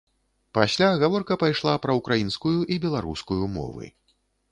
Пасля 0.57 0.87
гаворка 1.03 1.37
пайшла 1.43 1.73
пра 1.83 1.97
ўкраінскую 1.99 2.55
і 2.77 2.79
беларускую 2.87 3.43
мовы. 3.59 3.85